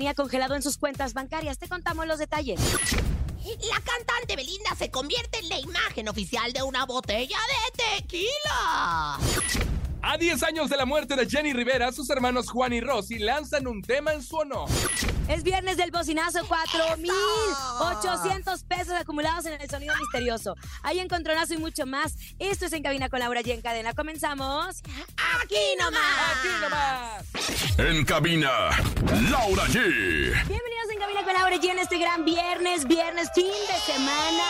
[0.00, 1.58] tenía congelado en sus cuentas bancarias.
[1.58, 2.58] Te contamos los detalles.
[3.68, 9.18] La cantante Belinda se convierte en la imagen oficial de una botella de tequila.
[10.00, 13.66] A 10 años de la muerte de Jenny Rivera, sus hermanos Juan y Rosy lanzan
[13.66, 14.70] un tema en su honor.
[15.30, 20.56] Es viernes del bocinazo, 4,800 pesos acumulados en el sonido misterioso.
[20.82, 22.16] Hay encontronazo y mucho más.
[22.40, 23.94] Esto es En Cabina con Laura y en Cadena.
[23.94, 24.82] Comenzamos.
[25.40, 26.02] Aquí nomás.
[26.34, 27.24] Aquí nomás.
[27.78, 28.70] En cabina,
[29.30, 29.78] Laura G.
[30.48, 30.89] Bienvenidos
[31.62, 34.42] y en este gran viernes, viernes, fin de semana.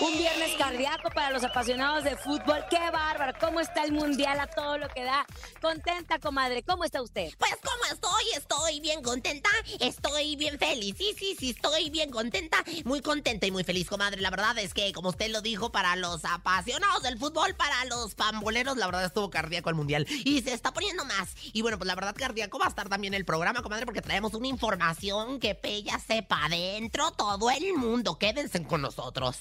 [0.00, 2.64] Un viernes cardíaco para los apasionados de fútbol.
[2.70, 3.32] ¡Qué bárbaro!
[3.40, 5.26] ¿Cómo está el mundial a todo lo que da?
[5.60, 6.62] Contenta, comadre.
[6.62, 7.30] ¿Cómo está usted?
[7.38, 9.48] Pues como estoy, estoy bien contenta,
[9.80, 14.20] estoy bien feliz, sí, sí, sí, estoy bien contenta, muy contenta y muy feliz, comadre.
[14.20, 18.14] La verdad es que, como usted lo dijo, para los apasionados del fútbol, para los
[18.14, 21.30] pamboleros, la verdad estuvo cardíaco el mundial y se está poniendo más.
[21.52, 24.34] Y bueno, pues la verdad cardíaco va a estar también el programa, comadre, porque traemos
[24.34, 28.18] una información que pella sepa adentro todo el mundo.
[28.18, 29.38] Quédense con nosotros.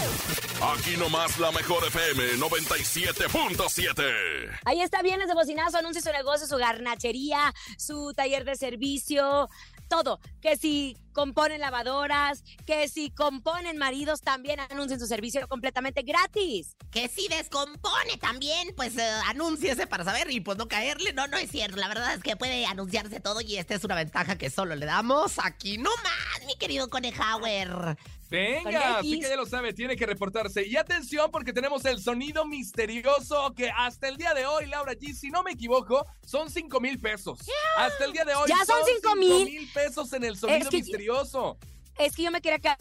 [0.61, 4.59] Aquí nomás la mejor FM 97.7.
[4.65, 9.49] Ahí está Viernes de Bocinazo, anuncia su negocio, su garnachería, su taller de servicio,
[9.87, 10.19] todo.
[10.41, 16.75] Que si componen lavadoras, que si componen maridos, también anuncien su servicio completamente gratis.
[16.91, 21.13] Que si descompone también, pues eh, anúnciese para saber y pues no caerle.
[21.13, 21.77] No, no es cierto.
[21.77, 24.85] La verdad es que puede anunciarse todo y esta es una ventaja que solo le
[24.85, 27.97] damos aquí nomás, mi querido Conejauer.
[28.29, 30.65] Venga, así que ya lo sabe, tiene que reportarse.
[30.65, 35.13] Y atención porque tenemos el sonido misterioso que hasta el día de hoy, Laura G,
[35.13, 37.39] si no me equivoco, son 5 mil pesos.
[37.77, 39.45] Hasta el día de hoy Ya son cinco cinco mil.
[39.45, 41.57] mil pesos en el sonido Es que- misterioso.
[41.97, 42.77] Es que yo me quería quedar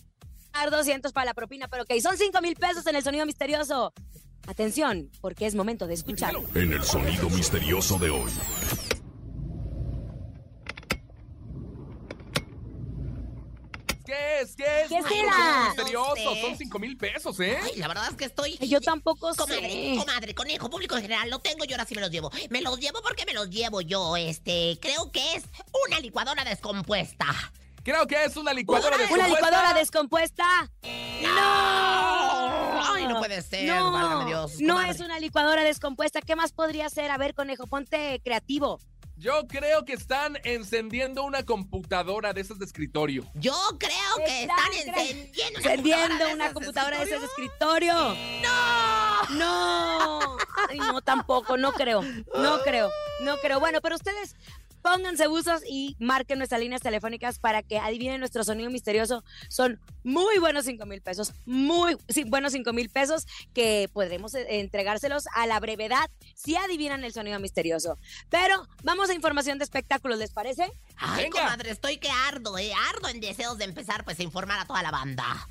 [0.71, 3.93] 200 para la propina, pero ok, son 5 mil pesos en el sonido misterioso.
[4.47, 6.35] Atención, porque es momento de escuchar.
[6.55, 8.31] En el sonido misterioso de hoy.
[14.05, 14.55] ¿Qué es?
[14.55, 14.89] ¿Qué es?
[14.89, 15.65] ¿Qué será?
[15.69, 16.15] misterioso?
[16.25, 16.41] No sé.
[16.43, 17.59] Son 5 mil pesos, ¿eh?
[17.63, 18.59] Ay, la verdad es que estoy.
[18.59, 19.97] Yo tampoco Comadre, sé.
[19.99, 22.31] comadre, conejo, público en general, lo tengo y ahora sí me los llevo.
[22.51, 25.45] Me los llevo porque me los llevo yo, este, creo que es
[25.87, 27.27] una licuadora descompuesta.
[27.83, 30.45] Creo que es una licuadora de ¿Una licuadora descompuesta?
[31.23, 32.95] ¡No!
[32.95, 36.21] Ay, no puede ser, No, Dios, no es una licuadora descompuesta.
[36.23, 37.11] ¿Qué más podría ser?
[37.11, 38.81] A ver, conejo, ponte creativo.
[39.17, 43.25] Yo creo que están encendiendo una computadora de esas de escritorio.
[43.35, 44.73] Yo creo que Están
[45.55, 47.95] encendiendo una computadora de esas de escritorio.
[48.43, 49.39] ¡No!
[49.39, 50.37] No,
[50.69, 52.91] Ay, no, tampoco, no creo, no creo,
[53.23, 53.61] no creo.
[53.61, 54.37] Bueno, pero ustedes
[54.85, 59.25] pónganse buzos y marquen nuestras líneas telefónicas para que adivinen nuestro sonido misterioso.
[59.49, 64.61] Son muy buenos cinco mil pesos, muy sí, buenos cinco mil pesos que podremos eh,
[64.61, 67.99] entregárselos a la brevedad si adivinan el sonido misterioso.
[68.29, 70.71] Pero vamos a información de espectáculos, ¿les parece?
[70.97, 71.41] Ay, Venga.
[71.41, 74.83] comadre, estoy que ardo, eh, ardo en deseos de empezar pues a informar a toda
[74.83, 75.49] la banda.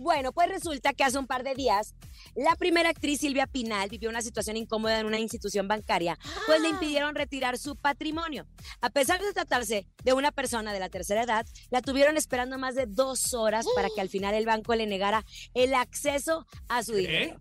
[0.00, 1.94] Bueno, pues resulta que hace un par de días
[2.34, 6.70] la primera actriz Silvia Pinal vivió una situación incómoda en una institución bancaria, pues le
[6.70, 8.46] impidieron retirar su patrimonio.
[8.80, 12.76] A pesar de tratarse de una persona de la tercera edad, la tuvieron esperando más
[12.76, 16.94] de dos horas para que al final el banco le negara el acceso a su
[16.94, 17.38] dinero.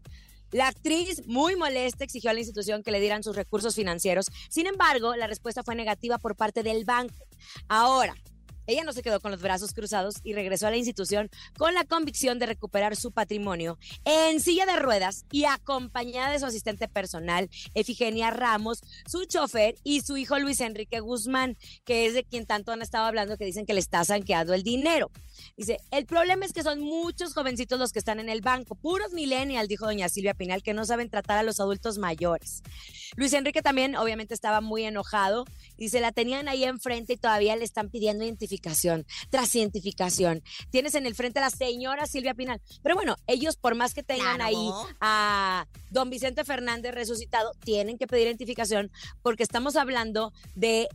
[0.52, 4.26] La actriz, muy molesta, exigió a la institución que le dieran sus recursos financieros.
[4.50, 7.26] Sin embargo, la respuesta fue negativa por parte del banco.
[7.70, 8.16] Ahora,
[8.70, 11.84] ella no se quedó con los brazos cruzados y regresó a la institución con la
[11.86, 17.50] convicción de recuperar su patrimonio en silla de ruedas y acompañada de su asistente personal,
[17.74, 22.72] Efigenia Ramos, su chofer y su hijo Luis Enrique Guzmán, que es de quien tanto
[22.72, 25.12] han estado hablando que dicen que le está sanqueando el dinero.
[25.58, 29.14] Dice, el problema es que son muchos jovencitos los que están en el banco, puros
[29.14, 32.62] millennials, dijo doña Silvia Pinal, que no saben tratar a los adultos mayores.
[33.16, 35.46] Luis Enrique también obviamente estaba muy enojado
[35.78, 38.59] y se la tenían ahí enfrente y todavía le están pidiendo identificación,
[39.30, 40.42] tras identificación.
[40.70, 42.62] Tienes en el frente a la señora Silvia Pinal.
[42.84, 44.44] Pero bueno, ellos por más que tengan Claro.
[44.44, 44.70] ahí
[45.02, 48.92] a don Vicente Fernández resucitado, tienen que pedir identificación
[49.22, 50.88] porque estamos hablando de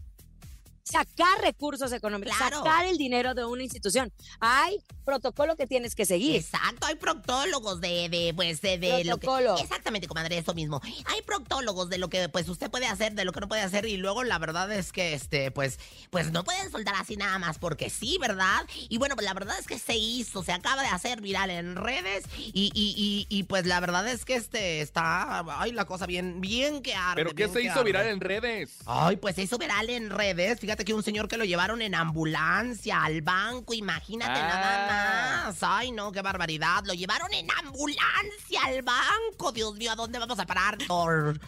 [0.85, 2.59] sacar recursos económicos, Claro.
[2.59, 4.13] sacar el dinero de una institución.
[4.41, 6.37] Hay protocolo que tienes que seguir.
[6.37, 9.27] Exacto, hay proctólogos de, de pues, de, de lo que...
[9.27, 9.59] Protocolo.
[9.59, 10.81] Exactamente, comadre, eso mismo.
[11.07, 13.87] Hay proctólogos de lo que, pues, usted puede hacer, de lo que no puede hacer,
[13.87, 15.79] y luego la verdad es que, este, pues,
[16.11, 18.67] pues no pueden soltar así nada más, porque sí, ¿verdad?
[18.89, 21.77] Y bueno, pues la verdad es que se hizo, se acaba de hacer viral en
[21.77, 26.07] redes, y, y, y, y, pues la verdad es que, este, está, ay, la cosa
[26.07, 27.23] bien, bien que arde.
[27.25, 27.85] ¿Pero qué se hizo arde.
[27.85, 28.79] viral en redes?
[28.87, 30.61] Ay, pues se hizo viral en redes.
[30.61, 34.49] Fíjate que un señor que lo llevaron en ambulancia al banco, imagínate Ah.
[34.49, 35.59] nada más.
[35.61, 36.83] Ay, no, qué barbaridad.
[36.87, 39.53] Lo llevaron en ambulancia al banco.
[39.53, 40.79] Dios mío, ¿a dónde vamos a parar?
[40.79, 41.39] Thor?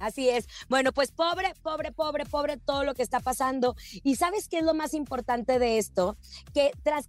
[0.00, 0.46] Así es.
[0.68, 3.74] Bueno, pues pobre, pobre, pobre, pobre todo lo que está pasando.
[4.04, 6.16] Y sabes qué es lo más importante de esto?
[6.54, 7.08] Que tras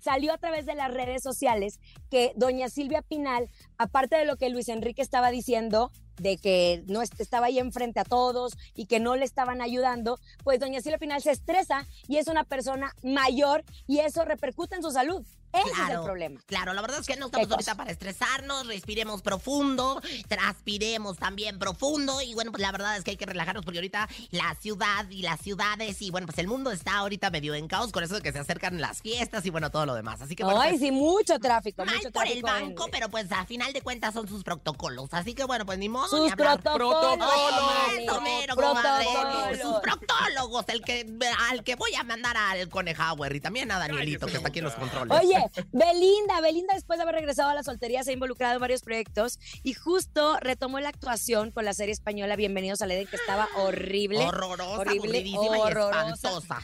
[0.00, 1.78] salió a través de las redes sociales
[2.10, 3.48] que doña Silvia Pinal,
[3.78, 7.98] aparte de lo que Luis Enrique estaba diciendo, de que no est- estaba ahí enfrente
[8.00, 12.16] a todos y que no le estaban ayudando, pues doña Silvia Pinal se estresa y
[12.18, 15.24] es una persona mayor y eso repercute en su salud.
[15.52, 16.04] Ese es el Claro.
[16.04, 16.40] problema.
[16.46, 21.58] Claro, la verdad es que no estamos ¿Qué ahorita para estresarnos, respiremos profundo, transpiremos también
[21.58, 25.08] profundo y bueno, pues la verdad es que hay que relajarnos porque ahorita la ciudad
[25.10, 28.14] y las ciudades y bueno, pues el mundo está ahorita medio en caos con eso
[28.14, 30.20] de que se acercan las fiestas y bueno, todo lo demás.
[30.22, 33.08] Así que bueno, Ay, pues, sí, mucho tráfico, mal mucho por el en- banco, pero
[33.10, 35.08] pues a final de cuentas son sus protocolos.
[35.12, 36.60] Así que bueno, pues ni modo Sus ni hablar.
[36.60, 37.16] protocolos.
[37.16, 37.92] Protocolos.
[37.98, 39.04] Eso mero, comadre.
[39.12, 39.58] Protocolos.
[39.60, 41.06] Sus proctólogos, el que,
[41.50, 44.66] al que voy a mandar al Conejauer y también a Danielito, que está aquí en
[44.66, 45.18] los controles.
[45.18, 45.39] Oye,
[45.72, 49.38] Belinda, Belinda después de haber regresado a la soltería se ha involucrado en varios proyectos
[49.62, 54.18] y justo retomó la actuación con la serie española Bienvenidos al Edén que estaba horrible.
[54.18, 56.12] horrorosa, horrible, aburridísima y horrorosa.
[56.14, 56.58] espantosa.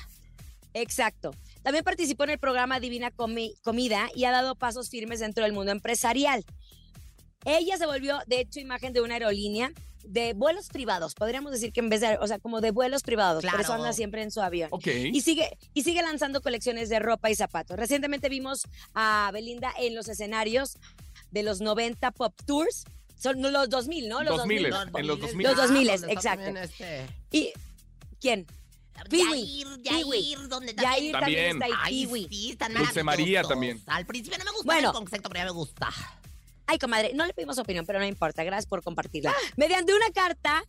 [0.75, 1.35] Exacto.
[1.62, 5.52] También participó en el programa Divina Comi- Comida y ha dado pasos firmes dentro del
[5.52, 6.45] mundo empresarial.
[7.47, 9.73] Ella se volvió, de hecho, imagen de una aerolínea
[10.05, 11.15] de vuelos privados.
[11.15, 13.43] Podríamos decir que en vez de, o sea, como de vuelos privados.
[13.45, 13.83] Por eso Claro.
[13.83, 14.69] anda siempre en su avión.
[14.73, 14.87] Ok.
[14.87, 17.76] Y sigue, y sigue lanzando colecciones de ropa y zapatos.
[17.76, 18.62] Recientemente vimos
[18.95, 20.76] a Belinda en los escenarios
[21.31, 22.85] de los 90 Pop Tours.
[23.19, 24.23] Son los 2000, ¿no?
[24.23, 24.71] Los 2000.
[24.71, 25.00] 2000.
[25.00, 25.47] En los 2000.
[25.47, 26.45] Los 2000, donde está exacto.
[26.45, 27.53] también este, ¿Y
[28.21, 28.47] quién?
[29.11, 29.67] Yair.
[29.83, 31.12] Yair, donde Yair también...
[31.12, 31.62] también, También.
[31.62, 32.09] está ahí.
[32.12, 33.83] Ay, sí, están Dulce María también.
[33.87, 34.88] Al principio no me gusta Bueno.
[34.91, 35.88] el concepto, pero ya me gusta.
[36.66, 38.44] Ay, comadre, no le pedimos opinión, pero no importa.
[38.44, 39.35] Gracias por compartirla.
[39.56, 40.64] Mediante una carta,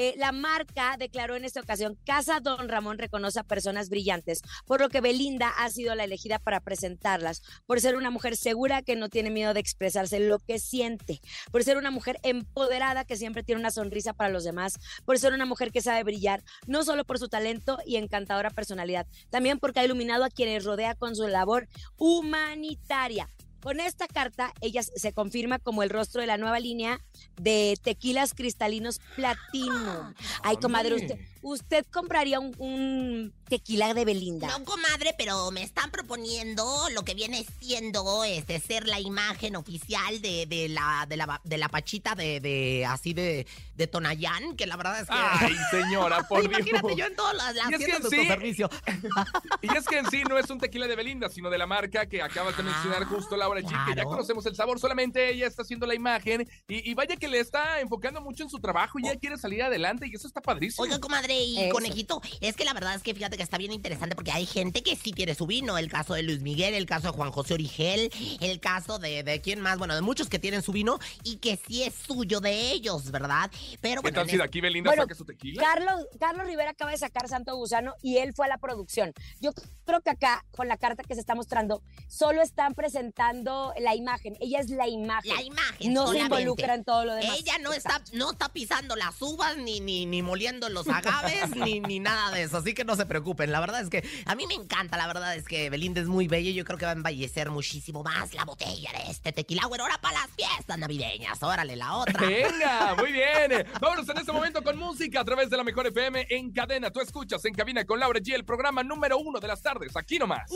[0.00, 4.80] eh, la marca declaró en esta ocasión, Casa Don Ramón reconoce a personas brillantes, por
[4.80, 8.94] lo que Belinda ha sido la elegida para presentarlas, por ser una mujer segura que
[8.94, 13.42] no tiene miedo de expresarse lo que siente, por ser una mujer empoderada que siempre
[13.42, 17.04] tiene una sonrisa para los demás, por ser una mujer que sabe brillar, no solo
[17.04, 21.26] por su talento y encantadora personalidad, también porque ha iluminado a quienes rodea con su
[21.26, 23.28] labor humanitaria.
[23.62, 27.00] Con esta carta, ella se confirma como el rostro de la nueva línea
[27.40, 30.14] de tequilas cristalinos platino.
[30.42, 34.48] Ay, comadre, usted, ¿usted compraría un, un tequila de Belinda?
[34.48, 40.20] No, comadre, pero me están proponiendo lo que viene siendo este ser la imagen oficial
[40.20, 44.66] de, de la de la de la pachita de, de así de de Tonayán, que
[44.66, 46.52] la verdad es que Ay, señora, por Dios.
[46.60, 48.16] Imagínate yo en todas las, las Y es que tiendas de sí.
[48.22, 48.70] autoservicio.
[49.62, 52.06] Y es que en sí no es un tequila de Belinda, sino de la marca
[52.06, 54.08] que acabas de mencionar justo Laura G, que ya Ah, claro.
[54.10, 57.80] conocemos el sabor, solamente ella está haciendo la imagen y, y vaya que le está
[57.80, 60.82] enfocando mucho en su trabajo y ella quiere salir adelante y eso está padrísimo.
[60.84, 61.72] Oiga, comadre y Eso.
[61.72, 64.82] conejito, es que la verdad es que fíjate que está bien interesante porque hay gente
[64.82, 65.78] que sí tiene su vino.
[65.78, 69.40] El caso de Luis Miguel, el caso de Juan José Origel, el caso de, de
[69.40, 72.72] quién más, bueno, de muchos que tienen su vino y que sí es suyo de
[72.72, 73.50] ellos, ¿verdad?
[73.80, 75.62] Pero ¿Qué bueno, tal si de aquí Belinda Bueno, saca su tequila?
[75.62, 79.12] Carlos, Carlos Rivera acaba de sacar Santo Gusano y él fue a la producción.
[79.40, 79.52] Yo
[79.84, 84.36] creo que acá, con la carta que se está mostrando, solo están presentando la imagen.
[84.40, 85.34] Ella es la imagen.
[85.34, 86.40] la imagen no se solamente.
[86.40, 87.38] involucra en todo lo demás.
[87.38, 91.08] Ella no está, no está pisando las uvas, ni, ni, ni moliendo los agaves,
[91.54, 92.58] ni, ni nada de eso.
[92.58, 93.50] Así que no se preocupen.
[93.52, 94.96] La verdad es que a mí me encanta.
[94.96, 96.50] La verdad es que Belinda es muy bella.
[96.50, 99.66] y Yo creo que va a embellecer muchísimo más la botella de este tequila.
[99.66, 101.42] Bueno, ahora para las fiestas navideñas.
[101.42, 102.26] Órale, la otra.
[102.26, 103.66] Venga, muy bien.
[103.80, 106.90] Vámonos en este momento con música a través de la mejor FM en cadena.
[106.90, 110.18] Tú escuchas en cabina con Laura G, el programa número uno de las tardes, aquí
[110.18, 110.50] nomás.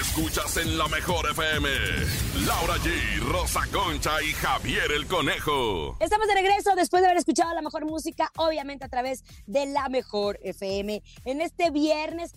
[0.00, 1.68] Escuchas en la mejor FM.
[2.46, 5.96] Laura G, Rosa Concha y Javier el Conejo.
[5.98, 9.88] Estamos de regreso después de haber escuchado la mejor música, obviamente a través de la
[9.88, 11.02] mejor FM.
[11.24, 12.32] En este viernes,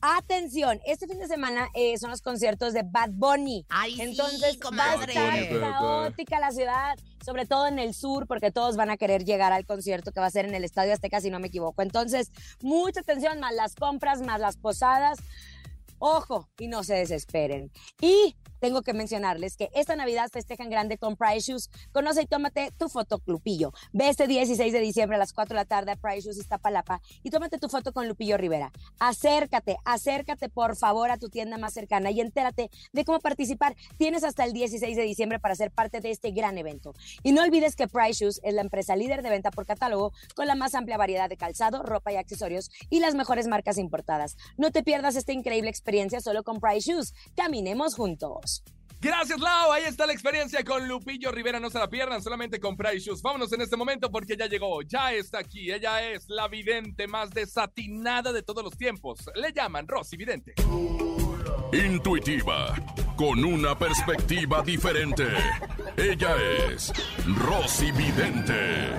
[0.00, 3.66] atención, este fin de semana eh, son los conciertos de Bad Bunny.
[3.68, 8.50] Ay, sí, Entonces va a estar caótica la ciudad, sobre todo en el sur, porque
[8.50, 11.20] todos van a querer llegar al concierto que va a ser en el Estadio Azteca,
[11.20, 11.82] si no me equivoco.
[11.82, 12.30] Entonces,
[12.62, 15.18] mucha atención, más las compras, más las posadas.
[15.98, 17.72] Ojo, y no se desesperen.
[18.00, 21.70] Y tengo que mencionarles que esta Navidad festejan grande con Price Shoes.
[21.92, 23.72] Conoce y tómate tu foto, Lupillo.
[23.92, 27.00] Ve este 16 de diciembre a las 4 de la tarde a Price Shoes Iztapalapa
[27.22, 28.72] y tómate tu foto con Lupillo Rivera.
[28.98, 33.76] Acércate, acércate por favor a tu tienda más cercana y entérate de cómo participar.
[33.98, 36.94] Tienes hasta el 16 de diciembre para ser parte de este gran evento.
[37.22, 40.46] Y no olvides que Price Shoes es la empresa líder de venta por catálogo con
[40.46, 44.36] la más amplia variedad de calzado, ropa y accesorios y las mejores marcas importadas.
[44.56, 45.85] No te pierdas esta increíble experiencia
[46.20, 47.14] solo con Price Shoes.
[47.36, 48.62] Caminemos juntos.
[49.00, 49.72] Gracias, Lau.
[49.72, 51.60] Ahí está la experiencia con Lupillo Rivera.
[51.60, 53.22] No se la pierdan, solamente con Price Shoes.
[53.22, 55.70] Vámonos en este momento porque ya llegó, ya está aquí.
[55.70, 59.20] Ella es la vidente más desatinada de todos los tiempos.
[59.34, 60.54] Le llaman Rosy Vidente.
[61.72, 62.74] Intuitiva,
[63.16, 65.26] con una perspectiva diferente.
[65.96, 66.34] Ella
[66.68, 66.92] es
[67.44, 68.90] Rosy Vidente.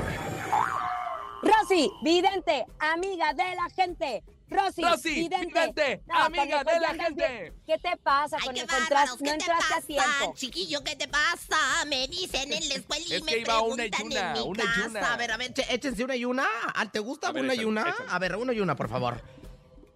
[1.41, 4.23] Rosy, vidente, amiga de la gente.
[4.49, 7.53] Rosy, Rosy, vidente, vidente, amiga de la gente.
[7.65, 10.33] ¿Qué te pasa, Ay, qué bárbaros, no ¿qué te entraste a pasa, tiempo.
[10.37, 10.83] chiquillo?
[10.85, 11.57] ¿Qué te pasa?
[11.87, 14.63] Me dicen en la escuela y Es me que iba preguntan una, en mi una
[14.63, 15.13] casa.
[15.13, 16.47] A ver, a ver, échense una y una.
[16.73, 17.81] Ah, ¿Te gusta A ver, una y échale, una?
[17.81, 18.09] échale.
[18.09, 19.21] A ver, una y una, por favor.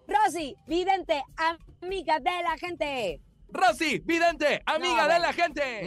[0.06, 1.22] Rosy, vidente,
[1.80, 3.20] amiga de la gente.
[3.48, 5.82] Rosy Vidente, amiga No, de la gente.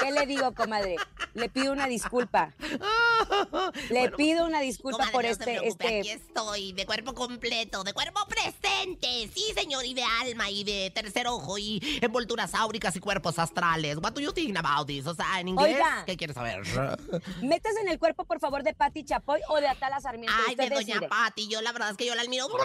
[0.00, 0.96] ¿Qué le digo, comadre?
[1.34, 2.52] Le pido una disculpa.
[3.90, 5.98] Le Bueno, pido una disculpa Comadre, por no se este, preocupe, este.
[6.00, 10.90] aquí estoy, de cuerpo completo, de cuerpo presente, sí señor, y de alma, y de
[10.94, 13.96] tercer ojo, y envolturas áuricas y cuerpos astrales.
[13.98, 15.06] What do you think about this?
[15.06, 16.04] O sea, en inglés, Oiga.
[16.04, 16.60] ¿qué quieres saber?
[17.42, 20.34] Metes en el cuerpo, por favor, de Pati Chapoy o de Atala Sarmiento.
[20.46, 21.00] Ay, de Doña.
[21.08, 22.48] Pati, yo la verdad es que yo la admiro.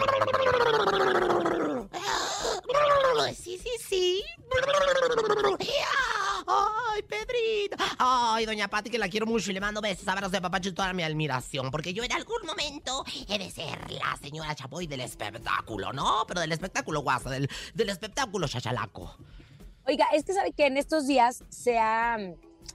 [3.34, 4.22] Sí, sí, sí.
[6.48, 7.76] Ay, Pedrito.
[7.98, 10.72] Ay, Doña Pati, que la quiero mucho y le mando besos, abrazos de papacho y
[10.72, 11.70] toda mi admiración.
[11.70, 16.24] Porque yo en algún momento he de ser la señora Chapoy del espectáculo, ¿no?
[16.26, 19.14] Pero del espectáculo guasa, del, del espectáculo chachalaco.
[19.86, 22.16] Oiga, es que sabe que en estos días se ha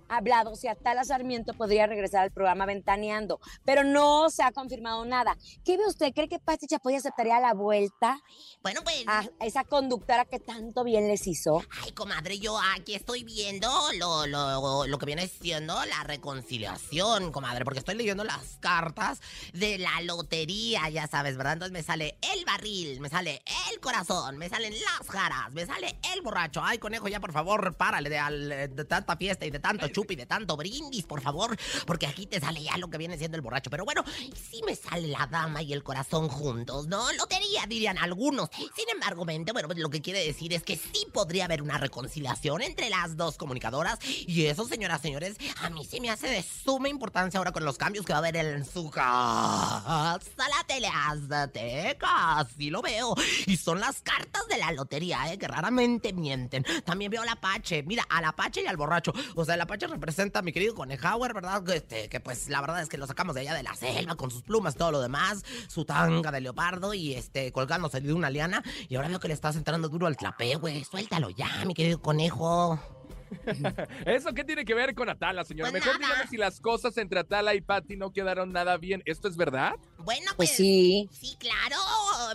[0.09, 5.35] hablado si Atala Sarmiento podría regresar al programa Ventaneando, pero no se ha confirmado nada.
[5.65, 6.13] ¿Qué ve usted?
[6.13, 8.19] ¿Cree que Pati Chapoy aceptaría la vuelta
[8.61, 9.03] Bueno, pues.
[9.07, 11.63] a esa conductora que tanto bien les hizo?
[11.83, 17.65] Ay, comadre, yo aquí estoy viendo lo, lo, lo que viene siendo la reconciliación, comadre,
[17.65, 19.19] porque estoy leyendo las cartas
[19.53, 21.53] de la lotería, ya sabes, ¿verdad?
[21.53, 25.97] Entonces me sale el barril, me sale el corazón, me salen las jaras, me sale
[26.13, 26.61] el borracho.
[26.63, 29.59] Ay, conejo, ya por favor, párale de, al- de tanta fiesta y de
[29.91, 33.35] chupi de tanto brindis, por favor, porque aquí te sale ya lo que viene siendo
[33.35, 33.69] el borracho.
[33.69, 34.03] Pero bueno,
[34.49, 37.11] sí me sale la dama y el corazón juntos, ¿no?
[37.13, 38.49] Lotería, dirían algunos.
[38.75, 42.61] Sin embargo, mente, bueno, lo que quiere decir es que sí podría haber una reconciliación
[42.61, 43.99] entre las dos comunicadoras.
[44.03, 47.77] Y eso, señoras, señores, a mí sí me hace de suma importancia ahora con los
[47.77, 50.19] cambios que va a haber en su casa.
[50.37, 53.15] La tele azteca, así lo veo.
[53.47, 55.37] Y son las cartas de la lotería, ¿eh?
[55.37, 56.65] Que raramente mienten.
[56.85, 57.83] También veo al Apache.
[57.83, 59.13] Mira, al Apache y al borracho.
[59.35, 61.67] O sea, el Apache representa a mi querido Conejauer, ¿verdad?
[61.69, 64.31] Este, que pues la verdad es que lo sacamos de allá de la selva con
[64.31, 68.63] sus plumas, todo lo demás, su tanga de leopardo y este, colgándose de una liana.
[68.89, 70.83] Y ahora veo que le estás entrando duro al trapé, güey.
[70.83, 72.79] Suéltalo ya, mi querido conejo.
[74.05, 75.71] ¿Eso qué tiene que ver con Atala, señora?
[75.71, 79.01] Pues Mejor dígame si las cosas entre Atala y Patty no quedaron nada bien.
[79.05, 79.73] ¿Esto es verdad?
[79.99, 80.57] Bueno, Pues pues.
[80.57, 81.09] sí.
[81.11, 81.77] Sí, claro,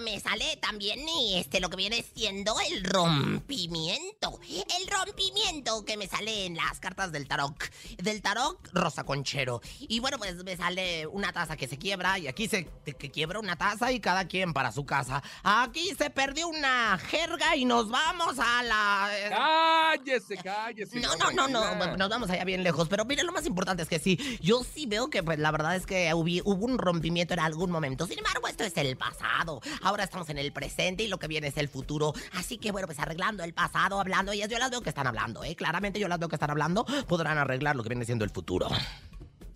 [0.02, 1.00] me sale también
[1.34, 4.40] este lo que viene siendo el rompimiento.
[4.48, 7.54] El rompimiento que me sale en las cartas del tarot.
[7.98, 9.60] Del tarot rosa conchero.
[9.80, 12.66] Y bueno, pues me sale una taza que se quiebra y aquí se
[12.98, 15.22] que quiebra una taza y cada quien para su casa.
[15.42, 20.36] Aquí se perdió una jerga y nos vamos a la eh, Cállese,
[20.94, 21.96] no, no, no, no, tranquila.
[21.96, 22.88] nos vamos allá bien lejos.
[22.88, 25.76] Pero mira, lo más importante es que sí, yo sí veo que pues la verdad
[25.76, 28.06] es que hubi- hubo un rompimiento en algún momento.
[28.06, 29.60] Sin embargo, esto es el pasado.
[29.82, 32.12] Ahora estamos en el presente y lo que viene es el futuro.
[32.34, 35.44] Así que bueno, pues arreglando el pasado, hablando, ellas yo las veo que están hablando,
[35.44, 35.54] ¿eh?
[35.56, 38.68] Claramente yo las veo que están hablando, podrán arreglar lo que viene siendo el futuro.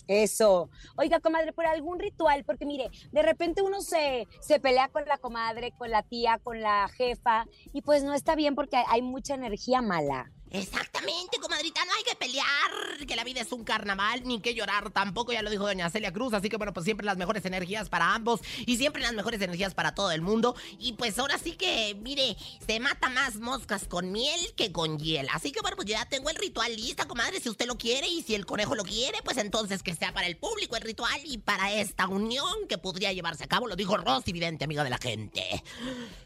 [0.08, 0.68] Eso.
[0.96, 5.16] Oiga, comadre, por algún ritual, porque mire, de repente uno se, se pelea con la
[5.16, 9.34] comadre, con la tía, con la jefa, y pues no está bien porque hay mucha
[9.34, 10.30] energía mala.
[10.52, 14.90] Exactamente, comadrita, no hay que pelear, que la vida es un carnaval, ni que llorar
[14.90, 17.88] tampoco, ya lo dijo doña Celia Cruz, así que bueno, pues siempre las mejores energías
[17.88, 20.54] para ambos y siempre las mejores energías para todo el mundo.
[20.78, 25.26] Y pues ahora sí que, mire, se mata más moscas con miel que con hiel.
[25.32, 28.06] Así que bueno, pues yo ya tengo el ritual lista, comadre, si usted lo quiere
[28.08, 31.20] y si el conejo lo quiere, pues entonces que sea para el público el ritual
[31.24, 34.90] y para esta unión que podría llevarse a cabo, lo dijo Rosy Vidente, amiga de
[34.90, 35.62] la gente.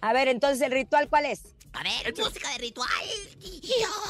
[0.00, 1.55] A ver, entonces, ¿el ritual cuál es?
[1.78, 2.88] A ver, música de ritual.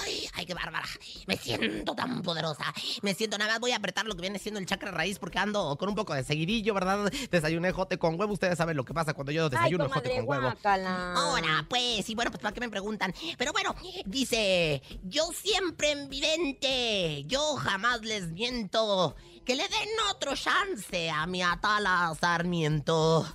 [0.05, 0.87] Ay, ay, qué bárbara.
[1.27, 2.65] Me siento tan poderosa.
[3.03, 5.39] Me siento, nada más voy a apretar lo que viene siendo el chakra raíz porque
[5.41, 7.11] ando con un poco de seguidillo, ¿verdad?
[7.31, 8.33] Desayuné jote con huevo.
[8.33, 10.43] Ustedes saben lo que pasa cuando yo Ay, desayuno jote comadre, con huevo.
[10.43, 11.15] guácala.
[11.15, 13.13] Ahora, pues, y bueno, pues para qué me preguntan.
[13.37, 19.17] Pero bueno, dice, yo siempre en vidente, yo jamás les miento.
[19.45, 23.27] Que le den otro chance a mi Atala Sarmiento.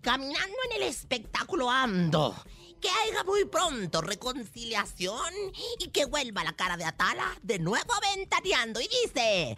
[0.00, 2.34] Caminando en el espectáculo ando.
[2.80, 5.34] Que haya muy pronto reconciliación
[5.78, 8.80] y que vuelva la cara de Atala de nuevo aventaneando.
[8.80, 9.56] Y dice,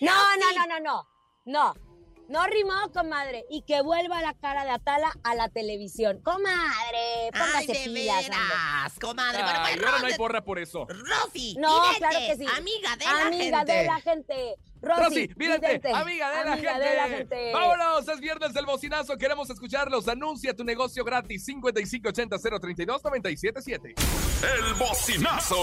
[0.00, 1.08] No, no, no, no, no.
[1.44, 1.85] No.
[2.28, 3.44] No rimó, comadre.
[3.50, 6.20] Y que vuelva la cara de Atala a la televisión.
[6.22, 8.38] Comadre, ay, póngase de pilas, hombre.
[8.38, 9.42] veras, comadre.
[9.42, 10.86] Bueno, Ay, pues, ahora no hay porra por eso.
[10.88, 12.46] Rosy, No, vidente, claro que sí.
[12.56, 13.72] amiga de la Amiga gente.
[13.72, 14.54] de la gente.
[14.82, 16.88] Rosy, Rosy, vidente, amiga, de, la amiga gente.
[16.88, 17.52] de la gente.
[17.52, 20.06] Vámonos, es viernes del bocinazo, queremos escucharlos.
[20.06, 23.94] Anuncia tu negocio gratis 5580 032 977.
[24.42, 25.56] El bocinazo.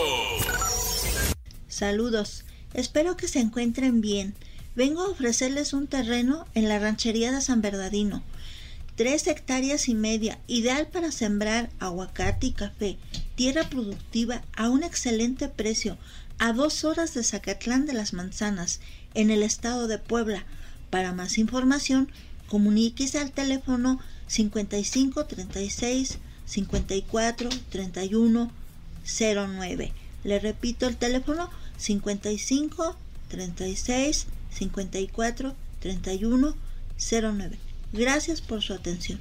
[1.68, 4.36] Saludos, espero que se encuentren bien.
[4.76, 8.24] Vengo a ofrecerles un terreno en la ranchería de San Bernardino.
[8.96, 12.98] Tres hectáreas y media, ideal para sembrar aguacate y café.
[13.36, 15.98] Tierra productiva a un excelente precio,
[16.40, 18.80] a dos horas de Zacatlán de las Manzanas,
[19.14, 20.44] en el estado de Puebla.
[20.90, 22.12] Para más información,
[22.48, 28.52] comuníquese al teléfono 55 36 54 31
[29.06, 29.94] 09.
[30.24, 32.96] Le repito el teléfono 55
[33.28, 36.56] 36 54 31
[36.98, 37.58] 09.
[37.92, 39.20] Gracias por su atención.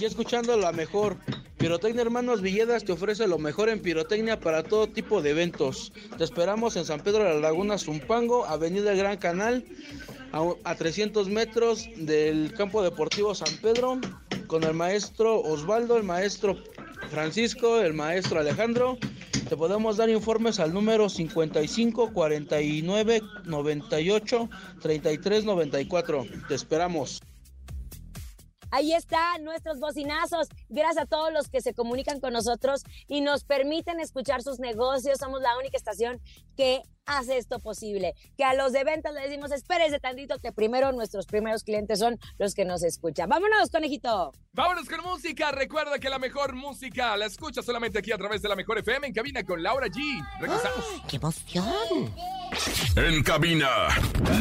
[0.00, 1.16] Y escuchando la mejor.
[1.56, 5.90] Pirotecnia Hermanos Villedas te ofrece lo mejor en pirotecnia para todo tipo de eventos.
[6.18, 9.64] Te esperamos en San Pedro de la Laguna, Zumpango, Avenida Gran Canal,
[10.64, 13.98] a 300 metros del campo deportivo San Pedro,
[14.46, 16.62] con el maestro Osvaldo, el maestro
[17.10, 18.98] Francisco, el maestro Alejandro.
[19.48, 24.48] Te podemos dar informes al número 55 49 98
[24.82, 26.24] 33 94.
[26.48, 27.20] Te esperamos.
[28.72, 30.48] Ahí están nuestros bocinazos.
[30.68, 35.18] Gracias a todos los que se comunican con nosotros y nos permiten escuchar sus negocios.
[35.18, 36.20] Somos la única estación
[36.56, 38.14] que hace esto posible.
[38.36, 42.18] Que a los de ventas le decimos, espérese tantito, que primero nuestros primeros clientes son
[42.38, 43.28] los que nos escuchan.
[43.28, 44.32] Vámonos, conejito.
[44.52, 45.52] Vámonos con música.
[45.52, 49.06] Recuerda que la mejor música la escuchas solamente aquí a través de la mejor FM
[49.06, 50.00] en cabina con Laura G.
[50.40, 50.84] Regresamos.
[51.08, 52.12] ¡Qué emoción!
[52.96, 53.88] En cabina,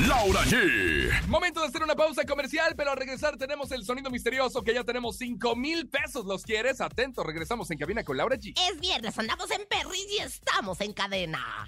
[0.08, 1.28] Laura G.
[1.28, 4.84] Momento de hacer una pausa comercial, pero al regresar tenemos el sonido misterioso que ya
[4.84, 6.25] tenemos 5 mil pesos.
[6.25, 6.82] ¿Los quieres?
[6.82, 8.54] Atento, regresamos en cabina con Laura G.
[8.69, 11.67] Es viernes, andamos en Perris y estamos en cadena.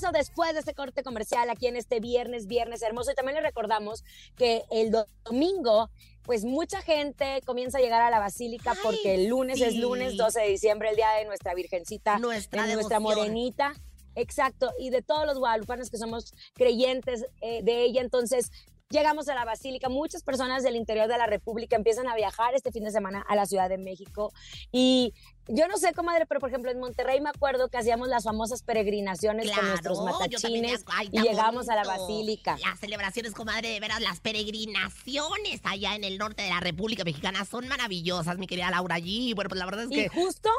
[0.00, 3.12] regreso después de este corte comercial aquí en este viernes, viernes hermoso.
[3.12, 4.04] Y también les recordamos
[4.36, 5.90] que el do- domingo,
[6.22, 10.16] pues mucha gente comienza a llegar a la basílica Ay, porque el lunes es lunes
[10.16, 13.74] 12 de diciembre, el día de nuestra Virgencita, Nuestra de nuestra morenita.
[14.16, 18.50] Exacto, y de todos los guadalupanos que somos creyentes eh, de ella, entonces
[18.90, 19.88] llegamos a la Basílica.
[19.88, 23.36] Muchas personas del interior de la República empiezan a viajar este fin de semana a
[23.36, 24.32] la Ciudad de México.
[24.72, 25.14] Y
[25.48, 28.62] yo no sé, comadre, pero por ejemplo en Monterrey me acuerdo que hacíamos las famosas
[28.62, 31.80] peregrinaciones con nuestros matachines ay, y llegamos a la.
[31.90, 32.58] Basílica.
[32.64, 37.44] Las celebraciones, comadre, de veras, las peregrinaciones allá en el norte de la República Mexicana
[37.44, 39.34] son maravillosas, mi querida Laura G.
[39.34, 40.50] Bueno, pues la verdad es Y que justo,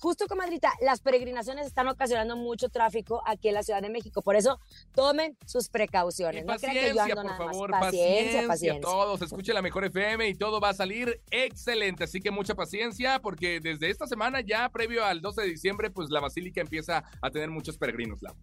[0.00, 4.22] justo, comadrita, las peregrinaciones están ocasionando mucho tráfico aquí en la Ciudad de México.
[4.22, 4.60] Por eso
[4.94, 6.42] tomen sus precauciones.
[6.42, 7.46] Y no crean que yo ando por nada más.
[7.52, 8.80] favor, Paciencia, paciencia, paciencia.
[8.80, 13.20] todos, escuche la mejor FM y todo va a salir excelente, así que mucha paciencia
[13.20, 17.30] porque desde esta semana ya previo al 12 de diciembre, pues la Basílica empieza a
[17.30, 18.22] tener muchos peregrinos.
[18.22, 18.34] Lau.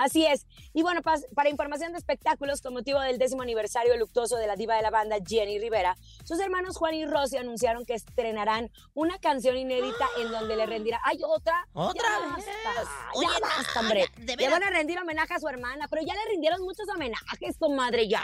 [0.00, 0.46] Así es.
[0.72, 1.02] Y bueno,
[1.34, 4.90] para información de espectáculos, con motivo del décimo aniversario luctuoso de la diva de la
[4.90, 10.30] banda, Jenny Rivera, sus hermanos Juan y Rosy anunciaron que estrenarán una canción inédita en
[10.30, 10.98] donde le rendirá.
[11.04, 11.66] ¡Ay, otra!
[11.74, 12.46] ¿Otra Ya vez?
[12.64, 14.04] basta, Oye, ya basta, hombre.
[14.38, 18.08] Le van a rendir homenaje a su hermana, pero ya le rindieron muchos homenajes, comadre,
[18.08, 18.22] ya.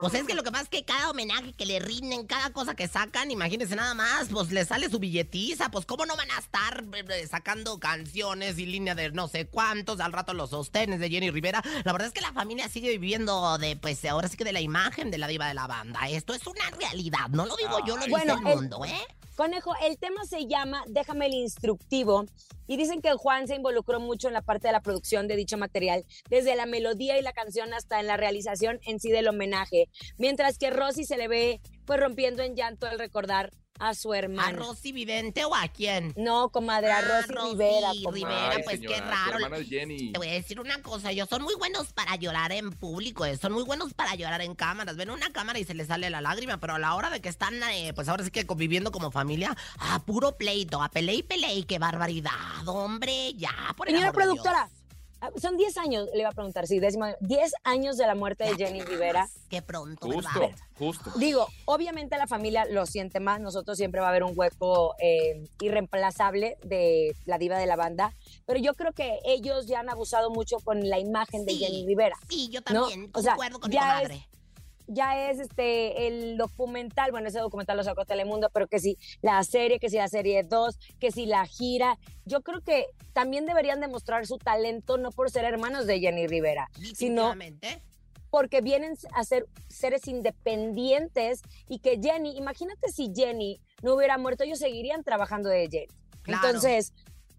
[0.00, 2.76] Pues es que lo que pasa es que cada homenaje que le rinden, cada cosa
[2.76, 6.38] que sacan, imagínense nada más, pues le sale su billetiza, pues cómo no van a
[6.38, 11.00] estar eh, eh, sacando canciones y línea de no sé cuántos, al rato los sostenes
[11.00, 11.62] de Jenny Rivera.
[11.84, 14.60] La verdad es que la familia sigue viviendo de, pues ahora sí que de la
[14.60, 16.08] imagen de la diva de la banda.
[16.08, 18.94] Esto es una realidad, no lo digo yo, lo dice Bueno, el- mundo, ¿eh?
[19.36, 22.24] Conejo, el tema se llama Déjame el instructivo
[22.66, 25.56] y dicen que Juan se involucró mucho en la parte de la producción de dicho
[25.56, 29.88] material, desde la melodía y la canción hasta en la realización en sí del homenaje,
[30.16, 34.18] mientras que Rosy se le ve pues rompiendo en llanto al recordar a su ¿A
[34.18, 34.52] hermana.
[34.58, 36.12] Rosy Vidente o a quién?
[36.16, 37.88] No, comadre, a Ah, Rosy, Rosy Rivera.
[38.02, 38.10] comadre.
[38.12, 38.50] Rivera.
[38.50, 39.44] Ay, pues, qué señora, raro.
[39.44, 40.12] hermana Jenny.
[40.12, 43.36] Te voy a decir una cosa, ellos son muy buenos para llorar en público, eh,
[43.36, 44.96] son muy buenos para llorar en cámaras.
[44.96, 47.28] Ven una cámara y se les sale la lágrima, pero a la hora de que
[47.28, 51.22] están, eh, pues ahora sí que conviviendo como familia, a puro pleito, a pelea y
[51.22, 52.32] pelea, y qué barbaridad,
[52.66, 54.77] hombre, ya, por Señora productora, Dios.
[55.20, 58.44] Ah, son 10 años, le iba a preguntar, sí, décimo, 10 años de la muerte
[58.44, 59.28] de Jenny Rivera.
[59.48, 60.56] Qué pronto, Justo, ¿verdad?
[60.78, 61.12] justo.
[61.16, 65.44] Digo, obviamente la familia lo siente más, nosotros siempre va a haber un hueco eh,
[65.60, 68.14] irreemplazable de la diva de la banda,
[68.46, 71.58] pero yo creo que ellos ya han abusado mucho con la imagen de.
[71.58, 72.16] Jenny Rivera.
[72.28, 74.28] Sí, yo No, también o sea, concuerdo con mi ya comadre.
[74.88, 79.42] Ya es este el documental, bueno, ese documental lo sacó Telemundo, pero que si la
[79.44, 83.80] serie, que si la serie 2, que si la gira, yo creo que también deberían
[83.80, 87.34] demostrar su talento no por ser hermanos de Jenny Rivera, sino
[88.30, 94.44] porque vienen a ser seres independientes y que Jenny, imagínate si Jenny no hubiera muerto,
[94.44, 95.86] ellos seguirían trabajando de Jenny.
[96.22, 96.46] Claro.
[96.46, 96.92] Entonces,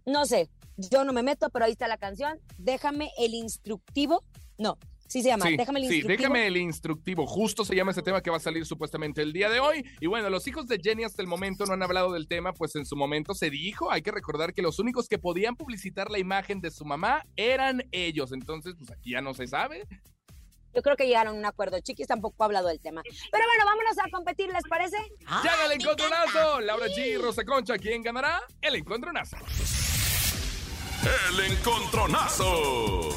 [0.06, 2.40] no sé, yo no me meto, pero ahí está la canción.
[2.58, 4.24] Déjame el instructivo.
[4.58, 4.78] No,
[5.10, 5.44] sí se llama.
[5.44, 6.22] Sí, déjame el sí, instructivo.
[6.22, 7.26] déjame el instructivo.
[7.26, 9.84] Justo se llama ese tema que va a salir supuestamente el día de hoy.
[10.00, 12.74] Y bueno, los hijos de Jenny hasta el momento no han hablado del tema, pues
[12.76, 16.18] en su momento se dijo, hay que recordar que los únicos que podían publicitar la
[16.18, 18.32] imagen de su mamá eran ellos.
[18.32, 19.86] Entonces, pues aquí ya no se sabe.
[20.72, 21.80] Yo creo que llegaron a un acuerdo.
[21.80, 23.02] Chiquis tampoco ha hablado del tema.
[23.02, 24.96] Pero bueno, vámonos a competir, ¿les parece?
[25.26, 26.04] ¡Ay, ¡Llega el me encanta!
[26.04, 26.60] encontronazo!
[26.60, 28.40] Laura G, Rosa Concha, ¿quién ganará?
[28.62, 29.36] El encontronazo.
[31.32, 33.08] El encontronazo.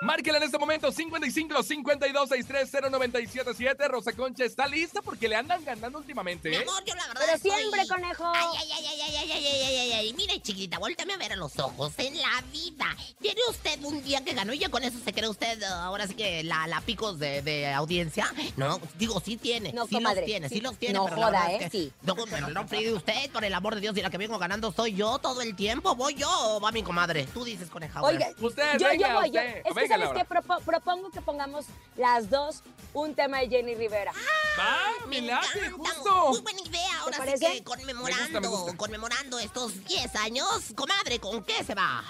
[0.00, 3.88] Márquela en este momento 55 52 63 0977.
[3.88, 6.58] Rosa Concha está lista porque le andan ganando últimamente, Mi ¿eh?
[6.62, 8.24] amor, yo la verdad Pero estoy- siempre, conejo.
[8.32, 10.12] Ay, ay, ay, ay, ay, ay, ay, ay, ay, ay.
[10.14, 11.92] Mire, chiquitita, vuéltame a ver a los ojos.
[11.98, 12.86] En la vida,
[13.20, 16.06] ¿tiene usted un día que ganó y ya con eso se cree usted, uh, ahora
[16.06, 18.32] sí que la, la picos de, de audiencia?
[18.56, 19.72] No, digo, sí tiene.
[19.72, 20.60] No, sí comadre, los tiene, sí, sí.
[20.60, 20.94] los tiene.
[20.94, 21.70] No pero la joda, verdad es ¿eh?
[21.70, 21.92] que- Sí.
[22.02, 24.70] No, pero no fríe usted, por el amor de Dios, y la que vengo ganando
[24.70, 25.96] soy yo todo el tiempo.
[25.96, 27.24] ¿Voy yo o va mi comadre?
[27.34, 28.00] Tú dices, coneja.
[28.00, 29.40] Oiga, Usted, yo, yo venga, voy, yo.
[29.40, 29.62] usted.
[29.64, 30.24] Es que, ¿sabes qué?
[30.24, 32.62] Propo- propongo que pongamos las dos
[32.94, 34.12] un tema de Jenny Rivera.
[34.58, 36.28] Va, me late, encanta, justo.
[36.30, 36.98] Muy buena idea.
[37.00, 37.52] Ahora sí parece?
[37.52, 38.76] que conmemorando, Me gusta, me gusta.
[38.76, 40.46] conmemorando estos 10 años.
[40.74, 42.02] Comadre, ¿con qué se va?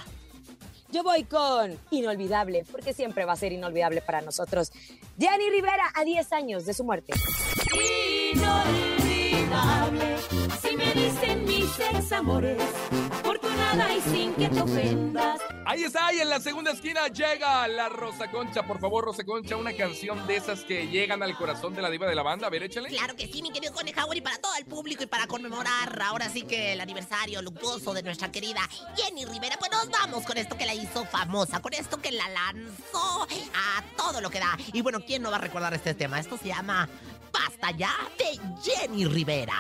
[0.91, 4.73] Yo voy con Inolvidable, porque siempre va a ser inolvidable para nosotros.
[5.19, 7.13] Jenny Rivera, a 10 años de su muerte.
[8.33, 8.98] inolvidable.
[10.51, 12.63] Así me dicen mis ex amores,
[13.13, 15.41] afortunada y sin que te ofendas.
[15.67, 18.63] Ahí está, ahí en la segunda esquina llega la Rosa Concha.
[18.63, 22.07] Por favor, Rosa Concha, una canción de esas que llegan al corazón de la diva
[22.07, 22.47] de la banda.
[22.47, 22.89] A ver, échale.
[22.89, 26.31] Claro que sí, mi querido Coneja y para todo el público y para conmemorar ahora
[26.31, 28.61] sí que el aniversario luctuoso de nuestra querida
[28.97, 32.29] Jenny Rivera, pues nos vamos con esto que la hizo famosa, con esto que la
[32.31, 34.57] lanzó a todo lo que da.
[34.73, 36.19] Y bueno, ¿quién no va a recordar este tema?
[36.19, 36.89] Esto se llama
[37.49, 39.55] Basta ya de Jenny Rivera.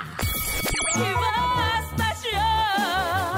[0.94, 3.37] Y basta ya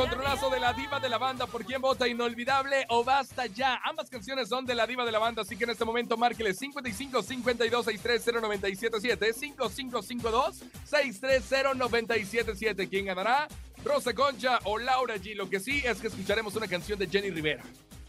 [0.00, 1.46] encontronazo de la diva de la banda.
[1.46, 2.08] ¿Por quién vota?
[2.08, 3.80] ¿Inolvidable o Basta Ya?
[3.84, 6.54] Ambas canciones son de la diva de la banda, así que en este momento márquele
[6.54, 13.48] 55 52 630 977 5552 630 977 ¿Quién ganará?
[13.84, 15.34] Rosa Concha o Laura G.
[15.34, 17.62] Lo que sí es que escucharemos una canción de Jenny Rivera.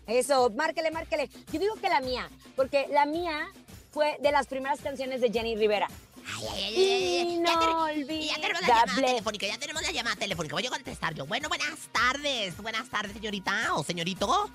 [0.08, 1.30] Eso, márquele, márquele.
[1.52, 3.50] Yo digo que la mía, porque la mía
[3.92, 5.88] fue de las primeras canciones de Jenny Rivera.
[6.26, 7.44] Ay, ay, ay, ay, ay.
[7.46, 9.08] Ya ten- Ya tenemos la llamada Inolvidable.
[9.08, 10.56] telefónica, ya tenemos la llamada telefónica.
[10.56, 11.26] Voy a contestar yo.
[11.26, 12.58] Bueno, buenas tardes.
[12.58, 14.50] Buenas tardes, señorita o señorito.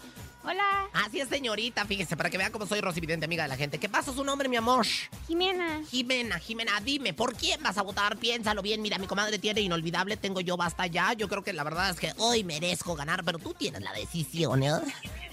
[0.49, 1.85] Hola, Así es, señorita.
[1.87, 3.79] Fíjese, para que vean cómo soy Rosy Vidente, amiga de la gente.
[3.81, 4.87] ¿Qué pasa su nombre, mi amor?
[5.27, 5.83] Jimena.
[5.90, 8.16] Jimena, Jimena, dime, ¿por quién vas a votar?
[8.16, 8.81] Piénsalo bien.
[8.81, 11.14] Mira, mi comadre tiene inolvidable, tengo yo basta ya.
[11.14, 14.62] Yo creo que la verdad es que hoy merezco ganar, pero tú tienes la decisión,
[14.62, 14.70] ¿eh?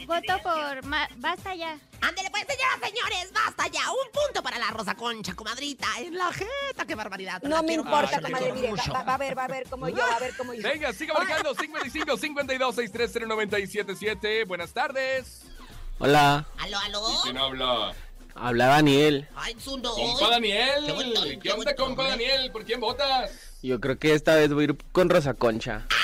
[0.08, 1.78] Voto por ma- Basta ya.
[2.02, 3.89] Ándele pues, señoras, señores, basta ya.
[3.92, 5.88] Un punto para la Rosa Concha, comadrita.
[6.00, 7.42] En la jeta, qué barbaridad.
[7.44, 9.98] No me quiero importa, comadre, mire, va, va a ver, va a ver como yo,
[9.98, 10.62] va a ver como yo.
[10.63, 15.44] Venga, siga marcando 55 52 630 977 Buenas tardes.
[16.00, 17.02] Hola, ¿Aló, aló?
[17.24, 17.94] ¿Quién habla?
[18.36, 19.28] habla Daniel.
[19.36, 19.94] Ay, Zundo.
[19.94, 20.86] Compa Daniel.
[20.86, 22.28] Qué bonito, ¿Qué qué onda, bonito, compa hombre.
[22.28, 22.52] Daniel?
[22.52, 23.32] ¿Por quién votas?
[23.62, 25.86] Yo creo que esta vez voy a ir con Rosa Concha.
[25.89, 25.96] Mira,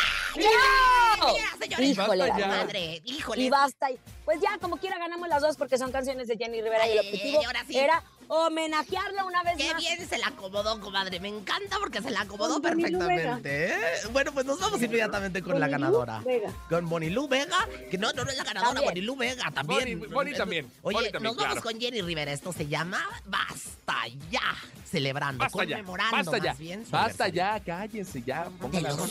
[1.60, 2.48] señores, Híjole, ya.
[2.48, 3.42] madre, híjole.
[3.44, 3.88] Y basta.
[4.26, 7.00] Pues ya, como quiera, ganamos las dos porque son canciones de Jenny Rivera y el
[7.00, 7.78] Ay, objetivo ahora sí.
[7.78, 9.78] era homenajearla una vez Qué más.
[9.82, 11.20] bien se la acomodó, comadre.
[11.20, 13.70] Me encanta porque se la acomodó Con perfectamente.
[13.74, 13.78] ¿eh?
[14.12, 16.20] Bueno, pues nos vamos inmediatamente con la Bonnie Lu ganadora.
[16.20, 16.54] Vega.
[16.70, 17.58] Con Bonilú Vega.
[17.90, 18.82] Que no, no, no es la ganadora.
[18.82, 20.00] Bonilú Vega también.
[20.00, 21.62] Bonnie- Bonnie también, Oye, también, nos vamos claro.
[21.64, 22.32] con Jenny Rivera.
[22.32, 23.96] Esto se llama Basta
[24.30, 24.42] Ya.
[24.86, 25.78] Celebrando, Basta ya.
[25.78, 26.54] conmemorando Basta ya.
[26.54, 28.48] bien Basta ya, cállense ya.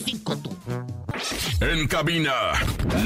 [0.04, 0.57] Cinco tú.
[1.61, 2.33] En cabina,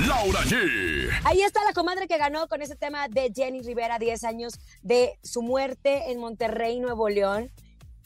[0.06, 1.10] Laura G.
[1.24, 5.18] Ahí está la comadre que ganó con ese tema de Jenny Rivera, 10 años de
[5.22, 7.50] su muerte en Monterrey, Nuevo León.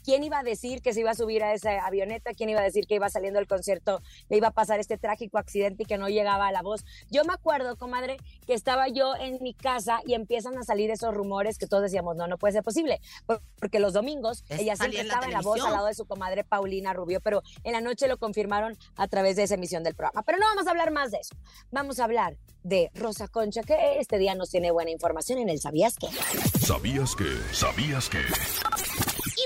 [0.07, 2.31] ¿Quién iba a decir que se iba a subir a esa avioneta?
[2.33, 5.37] ¿Quién iba a decir que iba saliendo del concierto, le iba a pasar este trágico
[5.37, 6.85] accidente y que no llegaba a la voz?
[7.11, 8.17] Yo me acuerdo, comadre,
[8.47, 12.15] que estaba yo en mi casa y empiezan a salir esos rumores que todos decíamos,
[12.15, 15.27] no, no puede ser posible, por- porque los domingos Es- ella siempre en la estaba
[15.27, 18.17] en la voz al lado de su comadre Paulina Rubio, pero en la noche lo
[18.17, 20.23] confirmaron a través de esa emisión del programa.
[20.23, 21.35] Pero no vamos a hablar más de eso.
[21.73, 25.61] Vamos a hablar de Rosa Concha, que este día nos tiene buena información en el
[25.61, 26.07] ¿Sabías qué?
[26.65, 27.25] ¿Sabías que?
[27.53, 28.19] ¿Sabías que?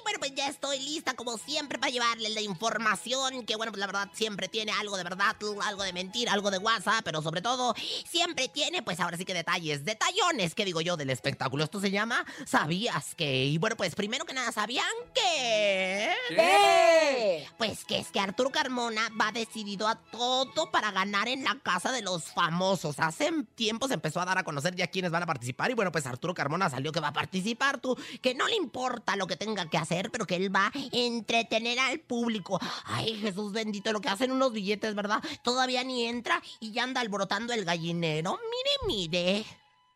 [0.02, 3.86] Bueno, pues ya estoy lista como siempre para llevarles la información que bueno, pues la
[3.86, 7.74] verdad siempre tiene algo de verdad, algo de mentira, algo de WhatsApp, pero sobre todo
[8.08, 11.64] siempre tiene pues ahora sí que detalles, detallones, que digo yo, del espectáculo.
[11.64, 13.44] Esto se llama ¿Sabías que?
[13.44, 16.14] Y bueno, pues primero que nada, ¿sabían que?
[16.28, 17.19] ¿Qué?
[17.59, 21.92] Pues que es que Arturo Carmona va decidido a todo para ganar en la casa
[21.92, 22.98] de los famosos.
[22.98, 25.92] Hace tiempo se empezó a dar a conocer ya quiénes van a participar y bueno,
[25.92, 29.37] pues Arturo Carmona salió que va a participar tú, que no le importa lo que
[29.37, 32.59] tenga que hacer, pero que él va a entretener al público.
[32.85, 35.22] Ay, Jesús bendito, lo que hacen unos billetes, ¿verdad?
[35.42, 38.38] Todavía ni entra y ya anda alborotando el gallinero.
[38.38, 39.46] Mire, mire.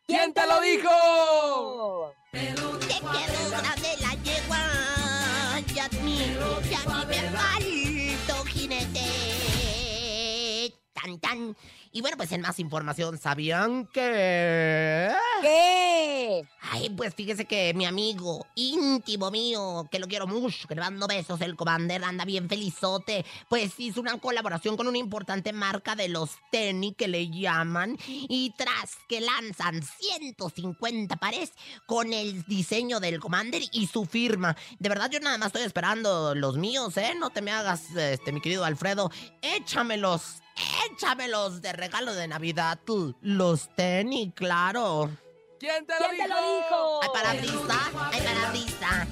[0.07, 2.13] ¿Quién te lo dijo?
[2.31, 5.04] Te quedó grande la yegua.
[5.75, 6.15] Ya ni,
[6.71, 9.11] ya ni me falto jinete.
[10.95, 11.39] Tan, tan.
[11.95, 15.09] Y bueno, pues en más información, ¿sabían que...?
[15.41, 16.45] ¿Qué?
[16.59, 21.07] Ay, pues fíjese que mi amigo íntimo mío, que lo quiero mucho, que le mando
[21.07, 26.09] besos, el Commander anda bien felizote, pues hizo una colaboración con una importante marca de
[26.09, 31.53] los tenis que le llaman y tras que lanzan 150 pares
[31.85, 34.57] con el diseño del Commander y su firma.
[34.79, 37.13] De verdad yo nada más estoy esperando los míos, ¿eh?
[37.17, 39.09] No te me hagas, este, mi querido Alfredo,
[39.41, 40.41] échamelos.
[40.91, 43.15] Échamelos de regalo de Navidad, tú.
[43.21, 45.09] Los tenis, claro.
[45.59, 46.23] ¿Quién te lo ¿Quién dijo?
[46.23, 46.99] te lo dijo?
[47.03, 49.07] Ay, parabrisa, ay, parabrisa.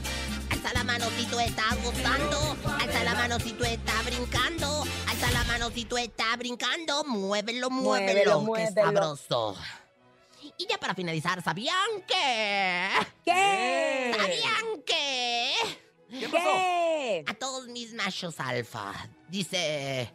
[0.51, 2.57] Alza la mano si tú estás gustando.
[2.79, 4.83] Alza la mano si tú estás brincando.
[5.09, 7.03] Alza la mano si tú estás brincando.
[7.05, 8.83] Muévelo, muévelo, Muévelo, qué muévelo.
[9.17, 9.57] sabroso.
[10.57, 11.75] Y ya para finalizar, ¿sabían
[12.07, 12.89] que?
[13.25, 14.13] ¿Qué?
[14.17, 15.53] ¿Sabían que?
[16.19, 17.31] ¿Qué pasó?
[17.31, 18.93] A todos mis machos alfa.
[19.29, 20.13] Dice,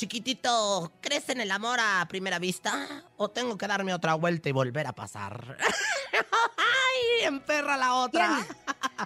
[0.00, 2.88] chiquitito, ¿crees en el amor a primera vista?
[3.18, 5.58] ¿O tengo que darme otra vuelta y volver a pasar?
[6.56, 8.46] ¡Ay, emperra la otra!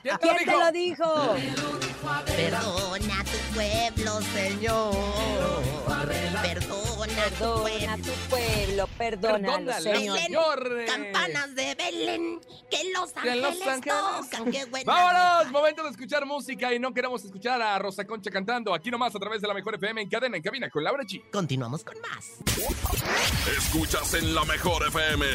[0.03, 1.05] ¿Quién te lo ¿Quién te dijo?
[1.05, 1.65] lo dijo?
[2.25, 4.95] Perdona a tu pueblo, Señor.
[6.43, 10.15] Perdona Perdona tu pueblo, perdónalo, Perdónale, Señor.
[10.15, 10.85] Belén, Señor.
[10.87, 12.41] campanas de Belén,
[12.71, 13.99] que los Que ángeles, Los Ángeles.
[14.31, 14.91] tocan, qué buena.
[14.93, 19.15] Vámonos, momento de escuchar música y no queremos escuchar a Rosa Concha cantando aquí nomás
[19.15, 21.23] a través de la mejor FM en cadena en cabina con Laura G.
[21.31, 22.39] Continuamos con más.
[23.59, 25.27] Escuchas en la mejor FM.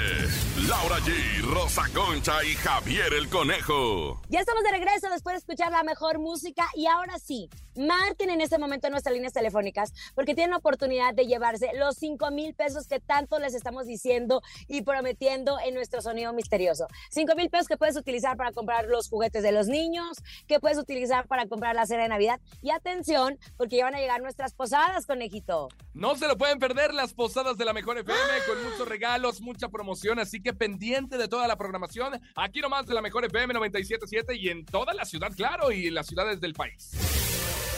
[0.67, 4.19] Laura G, Rosa Concha y Javier el Conejo.
[4.29, 7.47] Ya estamos de regreso después de escuchar la mejor música y ahora sí,
[7.79, 12.53] Marquen en este momento nuestras líneas telefónicas porque tienen oportunidad de llevarse los 5 mil
[12.53, 16.87] pesos que tanto les estamos diciendo y prometiendo en nuestro sonido misterioso.
[17.11, 20.77] 5 mil pesos que puedes utilizar para comprar los juguetes de los niños, que puedes
[20.77, 22.41] utilizar para comprar la cena de Navidad.
[22.61, 25.69] Y atención, porque ya van a llegar nuestras posadas, conejito.
[25.93, 29.69] No se lo pueden perder las posadas de la Mejor FM con muchos regalos, mucha
[29.69, 34.35] promoción, así que pendiente de toda la programación, aquí nomás de la Mejor FM 977
[34.35, 37.38] y en toda la ciudad, claro, y en las ciudades del país.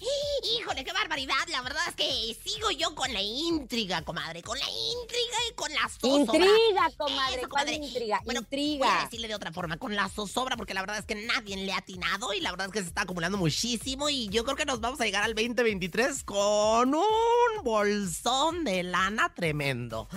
[0.58, 1.34] Híjole, qué barbaridad.
[1.48, 4.42] La verdad es que sigo yo con la intriga, comadre.
[4.42, 6.16] Con la intriga y con la zozobra.
[6.46, 7.36] Intriga, comadre.
[7.40, 7.86] Eso, ¿Cuál comadre.
[7.86, 8.20] intriga?
[8.24, 8.86] Bueno, intriga.
[8.86, 11.56] Voy a decirle de otra forma, con la zozobra, porque la verdad es que nadie
[11.56, 14.56] le ha atinado y la verdad es que se está acumulando muchísimo y yo creo
[14.56, 20.08] que nos vamos a llegar al 2023 con un bolsón de lana tremendo.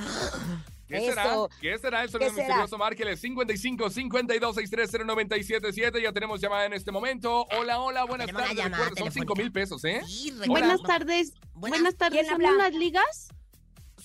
[0.94, 1.16] ¿Qué Eso.
[1.16, 1.36] será?
[1.60, 2.78] ¿Qué será el sonido misterioso?
[2.78, 6.02] Márqueles 55 52 630 977.
[6.02, 7.46] Ya tenemos llamada en este momento.
[7.58, 8.50] Hola, hola, buenas tardes.
[8.50, 9.34] Recuerda, son 5 telefónica.
[9.42, 10.02] mil pesos, ¿eh?
[10.06, 11.34] Sí, Buenas tardes.
[11.54, 12.22] Buenas- Buenas tardes.
[12.22, 13.30] ¿Quién ¿Son unas ligas?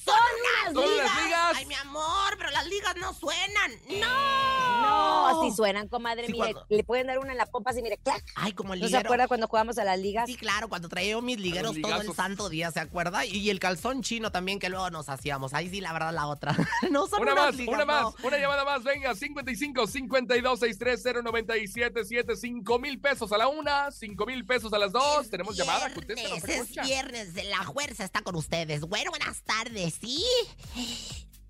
[0.09, 1.53] ¡Son ¿Son ligas!
[1.57, 2.35] ¡Ay, mi amor!
[2.37, 3.73] Pero las ligas no suenan.
[4.01, 4.69] ¡No!
[4.81, 7.83] No, si suenan, comadre, Sí, mire, cuando- le pueden dar una en la pompa así,
[7.83, 8.25] mire, clac.
[8.37, 10.27] Ay, como el ¿No se acuerda cuando jugamos a las ligas?
[10.27, 13.25] Sí, claro, cuando traía yo mis ligueros Los todo el santo día, ¿se acuerda?
[13.25, 15.55] Y el calzón chino también que luego nos hacíamos.
[15.55, 16.55] Ahí sí, la verdad, la otra.
[16.91, 22.37] no son Una más, ligas, una más, una llamada más, venga, 55 52 630 977
[22.37, 25.29] 5 mil pesos a la una, 5 mil pesos a las dos.
[25.31, 26.83] Tenemos llamada, contéstenos, Viernes, es escucha.
[26.83, 28.81] viernes, de la fuerza está con ustedes.
[28.83, 30.25] Bueno, buenas tardes, ¿sí?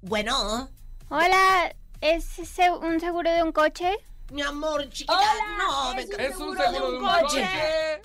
[0.02, 0.68] Bueno,
[1.10, 3.96] Hola, ¿es ese un seguro de un coche?
[4.30, 7.22] mi amor, chiquita, Hola, no, es me un Es un seguro de un coche.
[7.22, 8.02] coche.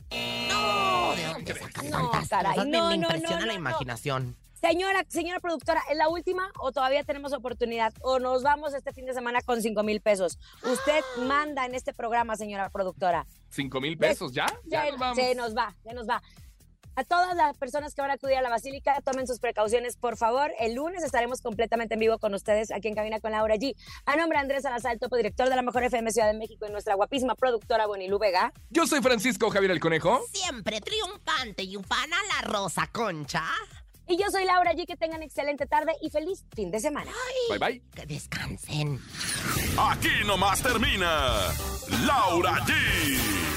[0.48, 2.66] No, ¿de dónde sacas No, tantas caray, cosas?
[2.68, 3.60] Me- no, me, no, impresiona no, la no, no.
[3.60, 4.38] imaginación.
[4.62, 7.94] Señora, señora productora, ¿es la última o todavía tenemos oportunidad?
[8.00, 10.40] ¿O nos vamos este fin de semana con 5 mil pesos?
[10.64, 13.26] Usted manda en este programa, señora productora.
[13.50, 14.46] 5 mil pesos, ¿ya?
[14.64, 15.18] Ya Se, nos vamos.
[15.18, 16.24] se nos va, se nos va.
[16.96, 20.16] A todas las personas que van a acudir a la Basílica, tomen sus precauciones, por
[20.16, 20.52] favor.
[20.60, 23.76] El lunes estaremos completamente en vivo con ustedes aquí en Cabina con Laura G.
[24.06, 26.72] A nombre de Andrés Salazar, topo director de la Mejor FM Ciudad de México y
[26.72, 28.54] nuestra guapísima productora Bonilú Vega.
[28.70, 30.22] Yo soy Francisco Javier el Conejo.
[30.32, 33.44] Siempre triunfante y ufana la Rosa Concha.
[34.08, 34.86] Y yo soy Laura G.
[34.86, 37.12] Que tengan excelente tarde y feliz fin de semana.
[37.50, 37.82] Bye bye.
[37.96, 39.00] Que descansen.
[39.80, 41.48] Aquí nomás termina
[42.06, 42.74] Laura G,